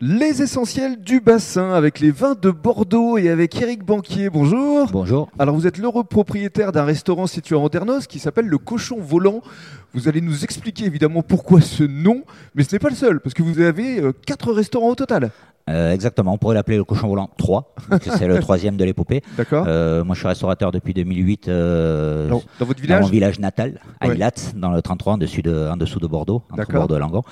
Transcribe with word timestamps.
Les 0.00 0.42
essentiels 0.42 1.02
du 1.02 1.18
bassin 1.18 1.72
avec 1.72 1.98
les 1.98 2.12
vins 2.12 2.36
de 2.40 2.52
Bordeaux 2.52 3.18
et 3.18 3.30
avec 3.30 3.60
Eric 3.60 3.84
Banquier. 3.84 4.30
Bonjour. 4.30 4.86
Bonjour. 4.92 5.28
Alors 5.40 5.56
vous 5.56 5.66
êtes 5.66 5.76
l'heureux 5.76 6.04
propriétaire 6.04 6.70
d'un 6.70 6.84
restaurant 6.84 7.26
situé 7.26 7.56
à 7.56 7.58
Andernos 7.58 8.06
qui 8.06 8.20
s'appelle 8.20 8.46
le 8.46 8.58
Cochon 8.58 8.98
Volant. 9.00 9.42
Vous 9.94 10.06
allez 10.06 10.20
nous 10.20 10.44
expliquer 10.44 10.84
évidemment 10.84 11.22
pourquoi 11.22 11.60
ce 11.60 11.82
nom, 11.82 12.22
mais 12.54 12.62
ce 12.62 12.76
n'est 12.76 12.78
pas 12.78 12.90
le 12.90 12.94
seul 12.94 13.18
parce 13.18 13.34
que 13.34 13.42
vous 13.42 13.58
avez 13.60 14.00
euh, 14.00 14.12
quatre 14.24 14.52
restaurants 14.52 14.90
au 14.90 14.94
total. 14.94 15.32
Euh, 15.68 15.92
exactement, 15.92 16.32
on 16.32 16.38
pourrait 16.38 16.54
l'appeler 16.54 16.76
le 16.76 16.84
cochon 16.84 17.08
volant 17.08 17.28
3, 17.36 17.74
parce 17.90 18.04
que 18.04 18.16
c'est 18.16 18.28
le 18.28 18.38
troisième 18.40 18.76
de 18.76 18.84
l'épopée. 18.84 19.22
D'accord. 19.36 19.64
Euh, 19.68 20.02
moi, 20.02 20.14
je 20.14 20.20
suis 20.20 20.28
restaurateur 20.28 20.72
depuis 20.72 20.94
2008 20.94 21.48
euh, 21.48 22.28
dans, 22.28 22.42
dans 22.58 22.64
votre 22.64 22.80
dans 22.80 22.82
village 22.86 23.02
mon 23.02 23.08
village 23.08 23.38
natal, 23.38 23.80
à 24.00 24.08
Ouais. 24.08 24.14
Ilat, 24.14 24.30
dans 24.54 24.70
le 24.70 24.80
33, 24.80 25.14
en 25.14 25.18
dessous 25.18 25.42
de, 25.42 25.68
en 25.70 25.76
dessous 25.76 26.00
de 26.00 26.06
Bordeaux, 26.06 26.42
entre. 26.50 26.72
Bordeaux 26.72 26.96
et 26.96 27.00
Langon. 27.00 27.22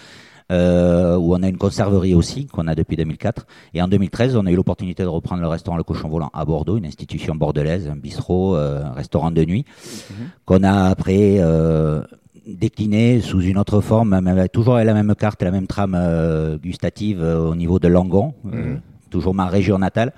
Euh, 0.53 1.17
où 1.17 1.35
on 1.35 1.43
a 1.43 1.49
une 1.49 1.57
conserverie 1.59 2.15
aussi 2.15 2.46
qu'on 2.46 2.69
a 2.69 2.77
depuis 2.77 2.95
2004 2.96 3.46
et 3.75 3.83
en 3.83 3.89
2013 3.89 4.37
on 4.37 4.46
a 4.46 4.53
eu 4.53 4.54
l'opportunité 4.54 5.03
de 5.03 5.09
reprendre 5.09 5.43
le 5.43 5.49
restaurant 5.49 5.77
Le 5.77 5.82
Cochon 5.82 6.09
Volant 6.09 6.31
à 6.32 6.45
Bordeaux 6.45 6.77
une 6.77 6.87
institution 6.87 7.35
bordelaise 7.35 7.89
un 7.89 7.96
bistrot 7.96 8.54
euh, 8.54 8.85
un 8.85 8.93
restaurant 8.93 9.32
de 9.32 9.45
nuit 9.45 9.64
Mhm. 10.09 10.27
qu'on 10.45 10.63
a 10.63 10.85
après 10.85 11.39
euh, 11.40 12.01
décliné 12.46 13.21
sous 13.21 13.40
une 13.40 13.59
autre 13.59 13.81
forme 13.81 14.21
mais 14.21 14.31
avec 14.31 14.53
toujours 14.53 14.77
la 14.77 14.95
même 14.95 15.14
carte 15.17 15.43
la 15.43 15.51
même 15.51 15.67
trame 15.67 15.96
euh, 15.99 16.59
gustative 16.59 17.21
euh, 17.21 17.40
au 17.51 17.57
niveau 17.57 17.81
de 17.81 17.89
Langon 17.89 18.32
Mhm. 18.45 18.81
Toujours 19.16 19.34
ma 19.34 19.46
région 19.46 19.79
natale 19.79 20.12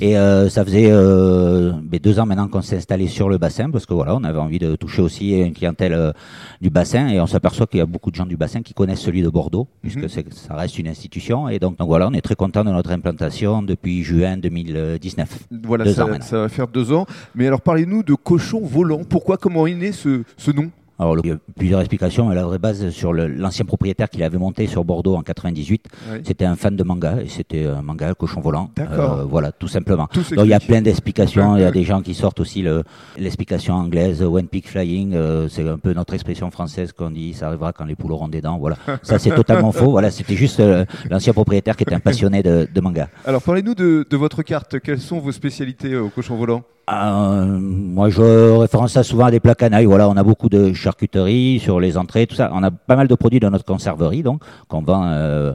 et 0.00 0.16
euh, 0.18 0.48
ça 0.50 0.62
faisait 0.64 0.88
euh, 0.90 1.72
ben, 1.90 1.98
deux 2.02 2.18
ans 2.20 2.26
maintenant 2.26 2.48
qu'on 2.48 2.60
s'est 2.62 2.76
installé 2.76 3.06
sur 3.08 3.28
le 3.28 3.38
bassin 3.38 3.70
parce 3.70 3.86
que 3.86 3.94
voilà 3.94 4.14
on 4.14 4.24
avait 4.24 4.38
envie 4.46 4.58
de 4.58 4.76
toucher 4.76 5.00
aussi 5.00 5.26
une 5.40 5.54
clientèle 5.54 5.94
euh, 5.94 6.12
du 6.60 6.68
bassin 6.68 7.08
et 7.08 7.18
on 7.18 7.26
s'aperçoit 7.26 7.66
qu'il 7.66 7.78
y 7.78 7.82
a 7.82 7.86
beaucoup 7.86 8.10
de 8.10 8.16
gens 8.16 8.26
du 8.26 8.36
bassin 8.36 8.60
qui 8.62 8.74
connaissent 8.74 9.00
celui 9.08 9.22
de 9.22 9.30
Bordeaux 9.30 9.66
puisque 9.80 10.02
Mhm. 10.04 10.08
c'est- 10.08 10.34
ça 10.34 10.54
reste 10.54 10.78
une 10.78 10.88
institution 10.88 11.48
et 11.48 11.58
donc, 11.58 11.78
donc 11.78 11.88
voilà 11.88 12.08
on 12.08 12.12
est 12.12 12.20
très 12.20 12.34
content 12.34 12.62
de 12.64 12.70
notre 12.70 12.90
implantation 12.92 13.62
depuis 13.62 14.02
juin 14.02 14.36
2019 14.36 15.38
Voilà, 15.64 15.84
Deux 15.84 15.92
ça, 15.94 16.06
ça 16.20 16.38
va 16.42 16.48
faire 16.48 16.68
deux 16.68 16.92
ans. 16.92 17.06
Mais 17.34 17.46
alors 17.46 17.60
parlez-nous 17.62 18.02
de 18.02 18.14
Cochon 18.14 18.60
Volant. 18.62 19.02
Pourquoi, 19.08 19.36
comment 19.38 19.66
est 19.66 19.74
né 19.74 19.92
ce, 19.92 20.22
ce 20.36 20.50
nom? 20.50 20.70
Alors 20.98 21.16
il 21.24 21.28
y 21.28 21.32
a 21.32 21.36
plusieurs 21.56 21.80
explications 21.80 22.28
mais 22.28 22.34
la 22.34 22.44
vraie 22.44 22.58
base 22.58 22.90
sur 22.90 23.12
l'ancien 23.12 23.64
propriétaire 23.64 24.08
qui 24.10 24.18
l'avait 24.18 24.38
monté 24.38 24.66
sur 24.66 24.84
Bordeaux 24.84 25.16
en 25.16 25.22
98 25.22 25.86
Ouais. 26.10 26.20
c'était 26.24 26.44
un 26.44 26.56
fan 26.56 26.76
de 26.76 26.82
manga 26.84 27.16
et 27.22 27.28
c'était 27.28 27.66
un 27.66 27.82
manga 27.82 28.14
cochon 28.14 28.40
volant 28.40 28.70
D'accord. 28.76 29.20
Euh, 29.20 29.24
voilà 29.24 29.52
tout 29.52 29.68
simplement 29.68 30.06
Tout 30.12 30.20
Donc 30.34 30.44
il 30.46 30.50
y 30.50 30.54
a 30.54 30.60
plein 30.60 30.82
d'explications. 30.82 31.56
Il 31.56 31.62
y 31.62 31.64
a 31.64 31.70
des 31.70 31.84
gens 31.84 32.02
qui 32.02 32.14
sortent 32.14 32.40
aussi 32.40 32.62
le- 32.62 32.82
l'explication 33.18 33.74
anglaise, 33.74 34.22
One 34.22 34.48
Peak 34.48 34.68
Flying. 34.68 35.14
euh, 35.14 35.48
c'est 35.48 35.68
un 35.68 35.78
peu 35.78 35.92
notre 35.92 36.14
expression 36.14 36.50
française 36.50 36.92
qu'on 36.92 37.10
dit. 37.10 37.34
Ça 37.34 37.46
arrivera 37.48 37.72
quand 37.72 37.84
les 37.84 37.94
poules 37.94 38.12
auront 38.12 38.28
des 38.28 38.40
dents. 38.40 38.58
Voilà. 38.58 38.76
Ça 39.02 39.18
c'est 39.18 39.34
totalement 39.34 39.72
faux. 39.80 39.90
Voilà, 39.90 40.10
c'était 40.10 40.34
juste 40.36 40.60
euh, 40.60 40.84
l'ancien 41.10 41.32
propriétaire 41.32 41.76
qui 41.76 41.82
était 41.84 41.94
un 41.94 42.00
passionné 42.00 42.42
de, 42.42 42.68
de 42.72 42.80
manga. 42.80 43.08
Alors 43.24 43.42
parlez-nous 43.42 43.74
de, 43.74 44.06
de 44.08 44.16
votre 44.16 44.42
carte. 44.42 44.80
Quelles 44.80 45.00
sont 45.00 45.18
vos 45.18 45.32
spécialités 45.32 45.92
euh, 45.92 46.02
au 46.02 46.08
Cochon 46.08 46.36
Volant? 46.36 46.62
Euh, 46.90 47.58
moi, 47.60 48.10
je 48.10 48.58
référence 48.58 48.92
ça 48.92 49.02
souvent 49.02 49.26
à 49.26 49.30
des 49.30 49.40
plats 49.40 49.54
canailles. 49.54 49.86
Voilà, 49.86 50.08
on 50.08 50.16
a 50.16 50.22
beaucoup 50.22 50.48
de 50.48 50.72
charcuterie 50.72 51.60
sur 51.60 51.80
les 51.80 51.96
entrées, 51.96 52.26
tout 52.26 52.34
ça. 52.34 52.50
On 52.52 52.62
a 52.62 52.70
pas 52.70 52.96
mal 52.96 53.08
de 53.08 53.14
produits 53.14 53.40
dans 53.40 53.50
notre 53.50 53.64
conserverie, 53.64 54.22
donc 54.22 54.42
qu'on 54.68 54.82
vend 54.82 55.04
euh, 55.06 55.54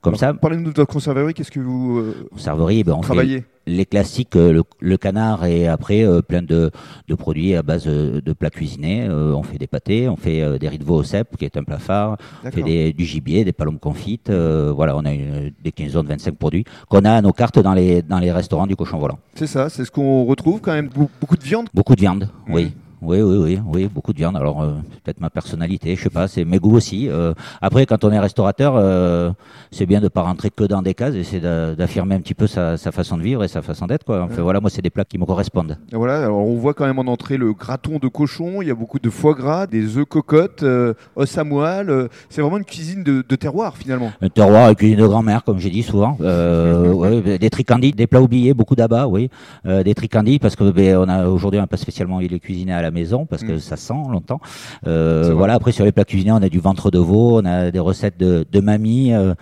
comme 0.00 0.12
Alors, 0.12 0.20
ça. 0.20 0.34
Parlez-nous 0.34 0.72
de 0.72 0.76
votre 0.76 0.92
conserverie. 0.92 1.34
Qu'est-ce 1.34 1.50
que 1.50 1.60
vous 1.60 1.98
euh, 1.98 2.28
Conserverie, 2.32 2.84
ben, 2.84 2.94
on 2.94 3.02
fait 3.02 3.08
travaillez? 3.08 3.44
Les 3.66 3.84
classiques, 3.86 4.36
euh, 4.36 4.52
le, 4.52 4.62
le 4.80 4.96
canard 4.96 5.44
et 5.44 5.68
après 5.68 6.02
euh, 6.04 6.20
plein 6.22 6.42
de, 6.42 6.70
de 7.08 7.14
produits 7.14 7.54
à 7.54 7.62
base 7.62 7.84
euh, 7.86 8.20
de 8.20 8.32
plats 8.32 8.50
cuisinés. 8.50 9.08
On 9.10 9.42
fait 9.42 9.58
des 9.58 9.66
pâtés, 9.66 10.08
on 10.08 10.16
fait 10.16 10.58
des 10.58 10.68
riz 10.68 10.78
de 10.78 10.84
veau 10.84 10.96
au 10.96 11.02
cèpe 11.02 11.36
qui 11.36 11.44
est 11.44 11.56
un 11.56 11.64
plat 11.64 11.78
phare, 11.78 12.16
on 12.44 12.50
fait 12.50 12.62
des, 12.62 12.92
du 12.92 13.04
gibier, 13.04 13.44
des 13.44 13.52
palombes 13.52 13.78
confites. 13.80 14.30
voilà, 14.30 14.96
on 14.96 15.04
a 15.04 15.12
une 15.12 15.52
déclinaison 15.62 16.02
de 16.02 16.08
25 16.08 16.34
produits 16.36 16.64
qu'on 16.88 17.04
a 17.04 17.12
à 17.12 17.22
nos 17.22 17.32
cartes 17.32 17.58
dans 17.58 17.74
les, 17.74 18.02
dans 18.02 18.18
les 18.18 18.32
restaurants 18.32 18.66
du 18.66 18.76
cochon 18.76 18.98
volant. 18.98 19.18
C'est 19.34 19.46
ça, 19.46 19.68
c'est 19.68 19.84
ce 19.84 19.90
qu'on 19.90 20.24
retrouve 20.24 20.60
quand 20.60 20.72
même. 20.72 20.88
Be- 20.88 21.08
Beaucoup 21.20 21.36
de 21.36 21.42
viande? 21.44 21.68
Beaucoup 21.74 21.94
de 21.94 22.00
viande, 22.00 22.28
Mhm. 22.46 22.54
oui. 22.54 22.72
Oui, 23.04 23.20
oui, 23.20 23.36
oui, 23.36 23.60
oui, 23.66 23.90
beaucoup 23.92 24.12
de 24.12 24.18
viande. 24.18 24.36
Alors, 24.36 24.62
euh, 24.62 24.70
peut-être 25.02 25.20
ma 25.20 25.28
personnalité, 25.28 25.96
je 25.96 26.02
sais 26.04 26.10
pas, 26.10 26.28
c'est 26.28 26.44
mes 26.44 26.58
goûts 26.58 26.76
aussi. 26.76 27.08
Euh, 27.08 27.34
après, 27.60 27.84
quand 27.84 28.04
on 28.04 28.12
est 28.12 28.18
restaurateur, 28.20 28.74
euh, 28.76 29.32
c'est 29.72 29.86
bien 29.86 30.00
de 30.00 30.06
pas 30.06 30.22
rentrer 30.22 30.50
que 30.50 30.62
dans 30.64 30.82
des 30.82 30.94
cases, 30.94 31.14
et 31.16 31.24
c'est 31.24 31.40
d'a- 31.40 31.74
d'affirmer 31.74 32.14
un 32.14 32.20
petit 32.20 32.34
peu 32.34 32.46
sa, 32.46 32.76
sa 32.76 32.92
façon 32.92 33.16
de 33.16 33.22
vivre 33.22 33.42
et 33.42 33.48
sa 33.48 33.60
façon 33.60 33.86
d'être, 33.88 34.04
quoi. 34.04 34.22
Enfin, 34.22 34.42
voilà, 34.42 34.60
moi, 34.60 34.70
c'est 34.70 34.82
des 34.82 34.90
plats 34.90 35.04
qui 35.04 35.18
me 35.18 35.24
correspondent. 35.24 35.76
Et 35.92 35.96
Voilà, 35.96 36.18
alors 36.18 36.38
on 36.46 36.54
voit 36.56 36.74
quand 36.74 36.86
même 36.86 36.98
en 37.00 37.10
entrée 37.10 37.36
le 37.38 37.52
graton 37.52 37.98
de 37.98 38.06
cochon, 38.06 38.62
il 38.62 38.68
y 38.68 38.70
a 38.70 38.74
beaucoup 38.76 39.00
de 39.00 39.10
foie 39.10 39.34
gras, 39.34 39.66
des 39.66 39.96
œufs 39.96 40.06
cocottes, 40.08 40.62
euh, 40.62 40.94
os 41.16 41.36
à 41.36 41.42
moelle. 41.42 41.90
euh, 41.90 42.06
c'est 42.30 42.40
vraiment 42.40 42.58
une 42.58 42.64
cuisine 42.64 43.02
de, 43.02 43.24
de 43.28 43.36
terroir 43.36 43.76
finalement. 43.76 44.12
Un 44.20 44.28
terroir 44.28 44.70
et 44.70 44.76
cuisine 44.76 44.98
de 44.98 45.06
grand-mère, 45.08 45.42
comme 45.42 45.58
j'ai 45.58 45.70
dit 45.70 45.82
souvent. 45.82 46.16
Euh, 46.20 46.92
ouais, 46.92 47.38
des 47.38 47.50
tricandis, 47.50 47.90
des 47.90 48.06
plats 48.06 48.22
oubliés, 48.22 48.54
beaucoup 48.54 48.76
d'abats, 48.76 49.08
oui. 49.08 49.28
Euh, 49.66 49.82
des 49.82 49.94
tricandis 49.94 50.38
parce 50.38 50.54
que 50.54 50.70
ben, 50.70 50.96
on 50.98 51.08
a 51.08 51.26
aujourd'hui 51.26 51.58
on 51.58 51.62
n'a 51.62 51.66
pas 51.66 51.76
spécialement 51.76 52.20
les 52.20 52.38
cuisiner 52.38 52.72
à 52.72 52.82
la 52.82 52.91
maison 52.92 53.26
parce 53.26 53.42
que 53.42 53.54
Mm. 53.54 53.58
ça 53.58 53.76
sent 53.76 53.94
longtemps. 54.10 54.40
Euh, 54.86 55.32
voilà. 55.34 55.54
Après 55.54 55.72
sur 55.72 55.84
les 55.84 55.92
plats 55.92 56.04
cuisinés, 56.04 56.32
on 56.32 56.36
a 56.36 56.48
du 56.48 56.60
ventre 56.60 56.90
de 56.90 56.98
veau, 56.98 57.40
on 57.40 57.44
a 57.44 57.70
des 57.72 57.78
recettes 57.80 58.18
de, 58.18 58.44
de 58.50 58.60
mamie. 58.60 59.12
euh, 59.12 59.34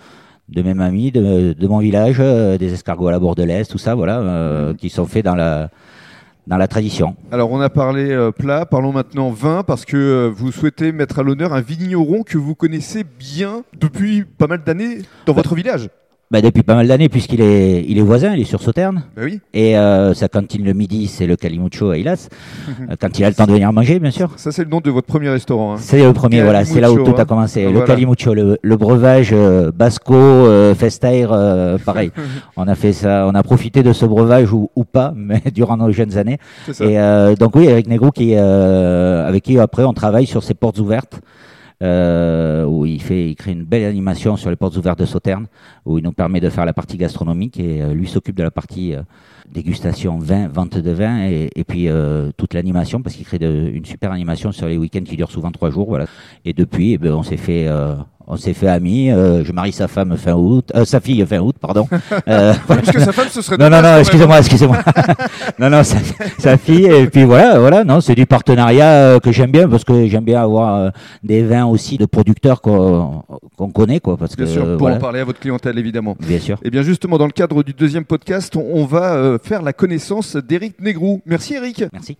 de 0.49 0.61
mes 0.63 0.73
mamies, 0.73 1.11
de, 1.13 1.53
de 1.53 1.67
mon 1.67 1.79
village, 1.79 2.17
euh, 2.19 2.57
des 2.57 2.73
escargots 2.73 3.07
à 3.07 3.11
la 3.11 3.19
bordelaise, 3.19 3.69
tout 3.69 3.77
ça, 3.77 3.95
voilà, 3.95 4.19
Mm. 4.71 4.75
qui 4.75 4.89
sont 4.89 5.05
faits 5.05 5.23
dans 5.23 5.35
la 5.35 5.69
dans 6.47 6.57
la 6.57 6.67
tradition. 6.67 7.15
Alors 7.31 7.51
on 7.51 7.61
a 7.61 7.69
parlé 7.69 8.11
euh, 8.11 8.31
plat, 8.31 8.65
parlons 8.65 8.91
maintenant 8.91 9.29
vin 9.29 9.63
parce 9.63 9.85
que 9.85 9.95
euh, 9.95 10.29
vous 10.33 10.51
souhaitez 10.51 10.91
mettre 10.91 11.19
à 11.19 11.23
l'honneur 11.23 11.53
un 11.53 11.61
vigneron 11.61 12.23
que 12.23 12.37
vous 12.37 12.55
connaissez 12.55 13.03
bien 13.05 13.63
depuis 13.79 14.25
pas 14.25 14.47
mal 14.47 14.61
d'années 14.63 15.03
dans 15.27 15.33
votre 15.33 15.53
village. 15.55 15.87
Bah, 16.31 16.41
depuis 16.41 16.63
pas 16.63 16.75
mal 16.75 16.87
d'années, 16.87 17.09
puisqu'il 17.09 17.41
est 17.41 17.83
il 17.85 17.97
est 17.97 18.01
voisin, 18.01 18.33
il 18.33 18.39
est 18.39 18.45
sur 18.45 18.61
Sauterne. 18.61 19.03
Ben 19.17 19.25
oui, 19.25 19.41
Et 19.53 19.77
euh, 19.77 20.13
sa 20.13 20.29
cantine 20.29 20.63
le 20.63 20.71
midi, 20.71 21.07
c'est 21.07 21.27
le 21.27 21.35
Calimucho 21.35 21.89
à 21.89 21.97
Ilas, 21.97 22.29
euh, 22.69 22.95
quand 22.97 23.19
il 23.19 23.25
a 23.25 23.29
le 23.29 23.35
temps 23.35 23.45
de 23.45 23.51
venir 23.51 23.73
manger, 23.73 23.99
bien 23.99 24.11
sûr. 24.11 24.29
ça 24.37 24.53
c'est 24.53 24.63
le 24.63 24.69
nom 24.69 24.79
de 24.79 24.89
votre 24.89 25.07
premier 25.07 25.27
restaurant. 25.27 25.73
hein. 25.73 25.77
C'est 25.77 26.01
le 26.01 26.13
premier, 26.13 26.41
voilà, 26.41 26.63
c'est 26.63 26.79
là 26.79 26.89
où 26.89 27.03
tout 27.03 27.13
a 27.17 27.21
hein. 27.21 27.25
commencé. 27.25 27.63
Voilà. 27.65 27.79
Le 27.81 27.85
Calimucho, 27.85 28.33
le, 28.33 28.57
le 28.61 28.77
breuvage 28.77 29.31
euh, 29.33 29.71
Basco, 29.75 30.13
euh, 30.15 30.73
Festair, 30.73 31.33
euh, 31.33 31.77
pareil. 31.77 32.11
on 32.55 32.65
a 32.65 32.75
fait 32.75 32.93
ça, 32.93 33.25
on 33.27 33.35
a 33.35 33.43
profité 33.43 33.83
de 33.83 33.91
ce 33.91 34.05
breuvage 34.05 34.53
ou, 34.53 34.69
ou 34.77 34.85
pas, 34.85 35.11
mais 35.15 35.41
durant 35.53 35.75
nos 35.75 35.91
jeunes 35.91 36.17
années. 36.17 36.37
Ça. 36.71 36.85
Et 36.85 36.97
euh, 36.97 37.35
donc 37.35 37.57
oui, 37.57 37.67
avec 37.67 37.87
Negro, 37.87 38.09
qui, 38.11 38.35
euh, 38.37 39.27
avec 39.27 39.43
qui 39.43 39.59
après 39.59 39.83
on 39.83 39.93
travaille 39.93 40.27
sur 40.27 40.43
ces 40.43 40.53
portes 40.53 40.79
ouvertes. 40.79 41.19
Euh, 41.81 42.63
où 42.65 42.85
il 42.85 43.01
fait, 43.01 43.29
il 43.29 43.35
crée 43.35 43.53
une 43.53 43.63
belle 43.63 43.85
animation 43.85 44.37
sur 44.37 44.51
les 44.51 44.55
portes 44.55 44.77
ouvertes 44.77 44.99
de 44.99 45.05
Sauterne, 45.05 45.47
où 45.85 45.97
il 45.97 46.03
nous 46.03 46.11
permet 46.11 46.39
de 46.39 46.49
faire 46.49 46.65
la 46.65 46.73
partie 46.73 46.95
gastronomique 46.95 47.59
et 47.59 47.81
euh, 47.81 47.93
lui 47.93 48.07
s'occupe 48.07 48.35
de 48.35 48.43
la 48.43 48.51
partie 48.51 48.93
euh, 48.93 49.01
dégustation 49.49 50.19
vin, 50.19 50.47
vente 50.47 50.77
de 50.77 50.91
vin 50.91 51.25
et, 51.27 51.49
et 51.55 51.63
puis 51.63 51.87
euh, 51.89 52.31
toute 52.37 52.53
l'animation 52.53 53.01
parce 53.01 53.15
qu'il 53.15 53.25
crée 53.25 53.39
une 53.41 53.85
super 53.85 54.11
animation 54.11 54.51
sur 54.51 54.67
les 54.67 54.77
week-ends 54.77 55.03
qui 55.03 55.17
durent 55.17 55.31
souvent 55.31 55.51
trois 55.51 55.71
jours, 55.71 55.87
voilà. 55.87 56.05
Et 56.45 56.53
depuis, 56.53 56.93
eh 56.93 56.97
ben, 56.99 57.13
on 57.13 57.23
s'est 57.23 57.37
fait, 57.37 57.67
on 58.31 58.37
s'est 58.37 58.53
fait 58.53 58.67
amis. 58.69 59.11
euh, 59.11 59.43
je 59.43 59.51
marie 59.51 59.73
sa 59.73 59.87
femme 59.87 60.15
fin 60.17 60.33
août, 60.33 60.71
euh, 60.73 60.85
sa 60.85 60.99
fille 61.01 61.23
fin 61.25 61.39
août, 61.39 61.55
pardon. 61.59 61.87
Euh, 62.27 62.53
Parce 62.67 62.91
que 62.91 62.99
sa 62.99 63.11
femme 63.11 63.27
ce 63.29 63.41
serait 63.41 63.57
non, 63.57 63.69
non, 63.69 63.81
non, 63.81 63.97
excusez-moi, 63.97 64.39
excusez-moi. 64.39 64.77
non, 65.59 65.69
non, 65.69 65.83
sa, 65.83 65.97
sa 66.37 66.57
fille, 66.57 66.85
et 66.85 67.07
puis 67.07 67.23
voilà, 67.23 67.59
voilà, 67.59 67.83
non, 67.83 67.99
c'est 67.99 68.15
du 68.15 68.25
partenariat 68.25 68.85
euh, 68.85 69.19
que 69.19 69.31
j'aime 69.31 69.51
bien 69.51 69.67
parce 69.67 69.83
que 69.83 70.07
j'aime 70.07 70.23
bien 70.23 70.41
avoir 70.41 70.75
euh, 70.75 70.89
des 71.23 71.41
vins 71.43 71.65
aussi 71.65 71.97
de 71.97 72.05
producteurs 72.05 72.61
qu'on 72.61 73.23
connaît, 73.73 73.99
quoi, 73.99 74.17
parce 74.17 74.37
même. 74.37 74.47
que 74.47 74.51
Bien 74.51 74.53
sûr, 74.53 74.63
pour 74.71 74.77
voilà, 74.79 74.95
en 74.97 74.99
parler 74.99 75.19
à 75.19 75.25
votre 75.25 75.39
clientèle 75.39 75.77
évidemment. 75.77 76.15
bien 76.19 76.39
sûr. 76.39 76.57
Et 76.63 76.69
bien 76.69 76.83
justement 76.83 77.17
dans 77.17 77.25
le 77.27 77.31
cadre 77.31 77.63
du 77.63 77.73
deuxième 77.73 78.05
podcast, 78.05 78.55
on, 78.55 78.65
on 78.73 78.85
va 78.85 79.13
euh, 79.15 79.37
faire 79.43 79.61
la 79.61 79.73
connaissance 79.73 80.35
d'Éric 80.37 80.79
Négrou. 80.79 81.21
Merci 81.25 81.55
Eric. 81.55 81.83
Merci. 81.91 82.17